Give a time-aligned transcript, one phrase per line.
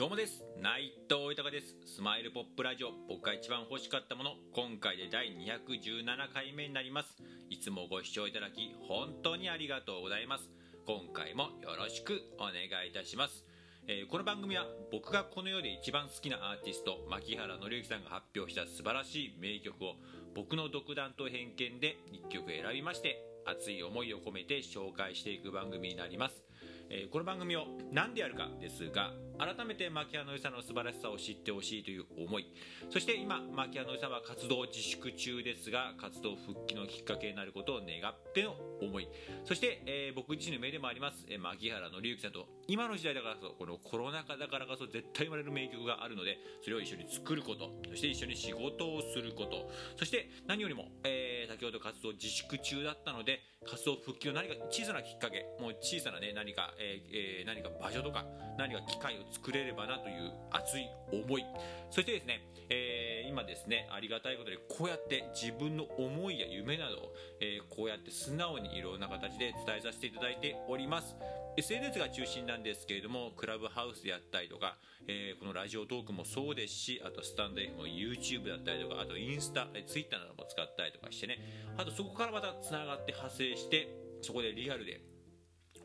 [0.00, 0.42] どうもです。
[0.56, 1.76] 内藤豊です。
[1.84, 2.92] スマイルポップラジオ。
[3.06, 4.32] 僕が一番欲しかったもの。
[4.54, 7.18] 今回で第217回目になります。
[7.50, 10.48] いつもご視聴いただき本当にありがとうございます。
[10.86, 13.44] 今回もよろしくお願いいたします。
[13.88, 19.96] えー、この番組は僕がこの世で一番好きなアーティスト牧原紀之さんが発表した素晴らしい名曲を
[20.34, 26.42] 僕の独断と偏見で1曲選びまして熱い思いを込めて紹介していく番組になります、
[26.88, 32.46] えー、この番組を何でやるかですが改めて牧原のりさんの素晴らしさを知ってほしいという思い。
[32.90, 39.08] そして今牧原のりさんは活動自粛中ですが活動復帰のきっかけになることを願っての思い。
[39.44, 49.70] そして、えー、僕自身の目でもあります、えー、牧原紀之さんと今の時代だからこそこのコロナ禍だからこそ絶対生まれる名曲があるのでそれを一緒に作ることそして一緒に仕事をすること。
[49.96, 58.24] そして何よりも、えー、先ほど活動自粛中だったので活動復帰の何か小さなきっかけもう小さなね何か、えー、何か場所とか
[58.60, 61.44] 何か機会を作れればなという熱い思い。
[61.90, 71.16] そしてですね、えー、今ですねありがたいことでこうやって自分の思いや夢などを、えー、こうやって素直にいろんな形で伝えさせていただいております。
[71.56, 74.76] SNS が中心なんですけれどもクラブハウスであったりとか、
[75.08, 81.38] えー、このラジオトークもそうですしあとスタンド F も YouTube だったりとかあとインスタ Twitter なども使ったりとかしてね
[81.76, 83.88] あとそこからまたつながって派生して
[84.22, 85.00] そこでリアルで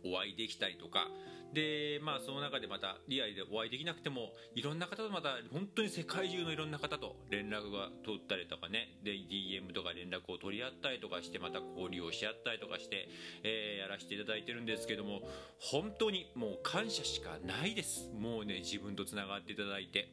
[0.06, 1.08] お会いできたりとか
[1.56, 9.00] でまあその中でまたリアルでお会いできなくてもいろんな方とまた本当に世界中のいろんな方と連絡が取ったりとかね。
[9.04, 13.08] で DM とか連絡を取り合ったりとかしてまた交流をし合ったりとかして、
[13.44, 15.22] えー、やらせていただいてるんですけども
[15.60, 18.12] 本当にもう感謝しかないです。
[18.20, 20.12] もうね自分とつながっていただいて。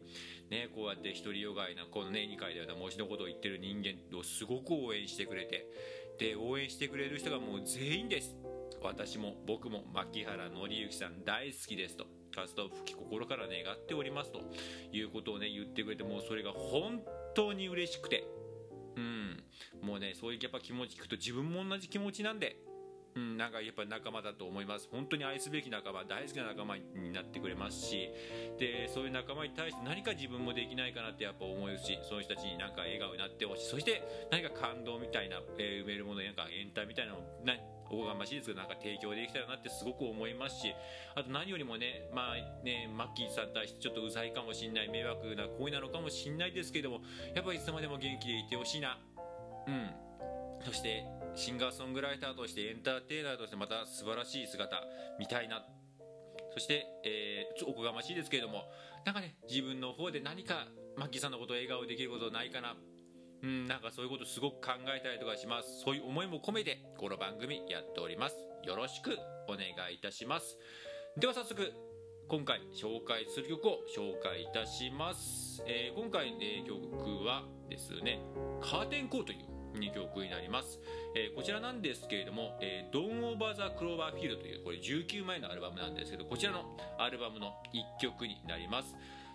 [0.48, 5.66] ねこうやって独りよがいなこのね2回では模試のことを言ってる人間をすごく応援してくれて。
[6.18, 8.36] で応援してくれる人がもう全員です。
[8.88, 12.06] 私も僕も牧原紀之さん大好きですと。
[12.34, 14.40] 活動復帰心から願っておりますと。
[14.92, 17.02] いうことをね言ってくれてもうそれが本
[17.34, 18.24] 当に嬉しくて。
[18.96, 19.42] うん。
[19.82, 22.56] もうねそういうやっぱ気持ち聞くと自分も同じ気持ちなんで。
[23.14, 24.88] うん、なんかやっぱ仲間だと思います。
[24.90, 28.08] 本当に愛すべき仲間大好きな仲間になってくれますし。
[28.58, 33.68] でそういう仲間に対して何か自分もできないかなってやっぱ思うしそういう人たちになんか笑顔になってほしい。
[33.68, 37.20] そして何か感動みたいな、えー、埋めるものなんかエンタみたいなの
[37.92, 40.74] おこがましいですけどなんか提供できたらなってすごく思いますし
[41.14, 47.00] あと何よりもねまあねマッキーさんに対してちょっとうざいかもしんない迷惑な行為なのかもしんないですけども
[47.34, 48.98] やっぱりいつまでも元気でいてほしいな。
[49.68, 49.90] うん。
[50.64, 51.04] そして
[51.34, 54.82] シンガーソングライターとしてエンターテイナーとしてまた素晴らしい姿
[55.18, 55.64] 見たいな。
[56.54, 58.64] そして、えー、おこがましいですけれども
[59.06, 60.66] なんかね自分の方で何か
[60.96, 62.74] マッキーさんのことを笑顔できることないかな。
[63.42, 65.82] うん、なんかそういうことすごく考えたりとかします。
[65.84, 68.36] そういう思いも込めて、この番組やっております。
[68.64, 70.56] よろしくお願いいたします。
[71.16, 71.72] では早速、
[72.28, 75.62] 今回紹介する曲を紹介いたします。
[75.66, 78.20] えー、今回、えー、曲はですね、
[78.60, 80.78] カーテンコーという2曲になります、
[81.14, 88.94] えー、こちらなんですけれども「えー、Don't Over the Cloverfield」というこれ19枚のアルバムなんですけどこちらのアルバムの1曲になります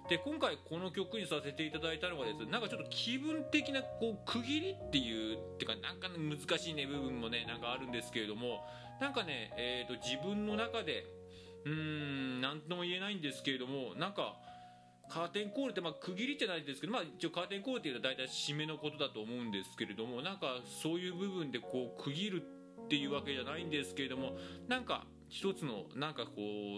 [0.09, 8.65] で今回この曲にさせていただいたのがですねなんかちょっと気分的なこう区切りっていうってかなんか難しいね部分もねなんかあるんですけれども
[9.01, 11.05] なんかね、えーと、自分の中で
[11.65, 14.35] うーん何とも言えないんですけれどもなんか
[15.09, 24.37] カーテンコールってまあ区切りってないですけど、まあ、一応カーテンコールっていうのは大体締めのことだと思うんですけれどもなんかそういう部分でこう区切るっていうわけじゃないんですけれども
[24.67, 26.31] なんか一つのなんかこ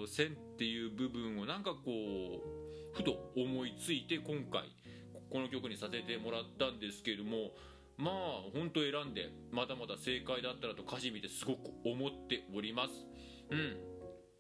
[0.06, 2.69] う線っていう部分をなんかこう
[3.00, 4.68] ふと思いついて今回
[5.32, 7.56] この曲にさせてもらったんですけれども
[7.96, 8.16] まあ
[8.54, 12.92] 本当選んでまだまだ正解だったらと歌詞見てすごく思っております。
[13.52, 13.78] うん。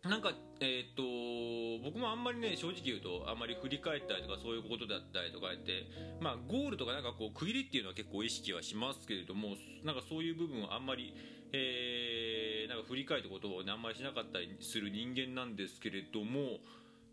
[0.09, 0.31] なんか、
[0.61, 5.87] えー、っと僕もあんまりね正直言うとあんまり振り返ったりとかそういうことだったりとかやって
[6.21, 11.13] まあゴールとかなんかこう区切りっていうのは結構意識はしますけれどもなんかそういう部分はあんまり、
[11.51, 16.59] えー、なんか振り返ったことを、ね、あんまりしなかったりする人間なんですけれども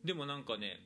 [0.05, 0.79] でもなんかね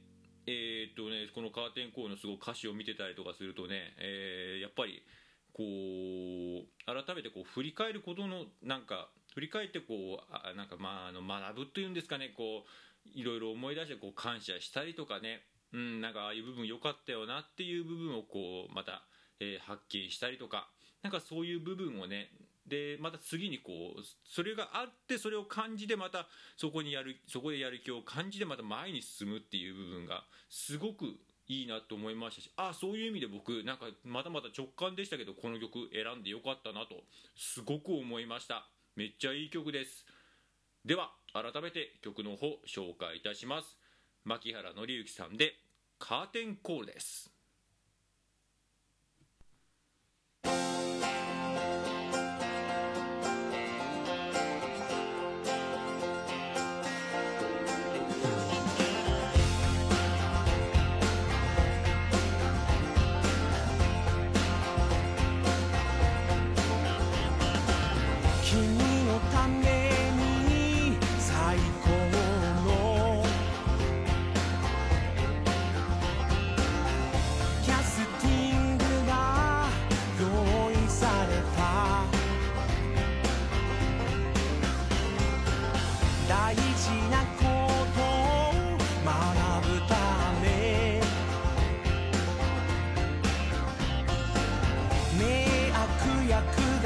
[0.47, 5.03] えー、っとね、このカーテンコールのすごい歌詞を見てたりとかするとね、えー、やっぱり
[5.53, 15.43] こう改めてこう振り返ることのなんか振り返ってこうあなんかまああの学ぶというんですかねこういろいろ思い出してこう感謝したりとかね、
[15.73, 19.03] うん、なんかああいう部分良かったよなっていう部分をこうまた、
[19.41, 20.69] えー、発見したりとか
[21.03, 22.31] なんかそういう部分をね
[22.67, 26.27] でまた次にこうそれがあってそれを感じてまた
[26.57, 31.17] そこにやるそこでやる気を感じてまた前に進むっていう部分がすごく
[31.49, 36.95] いいなと思いましたしあそういう意味で僕なんかまだまだ直感でしたけどこの曲選んでよかったなと
[37.37, 38.69] すごく思いました。
[38.97, 40.05] めっちゃいい曲です。
[40.85, 43.77] では改めて曲の方紹介いたします。
[44.25, 45.55] 牧原紀之さんで
[45.99, 47.30] カーテンコールです。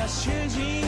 [0.04, 0.83] 役が主人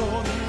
[0.00, 0.41] る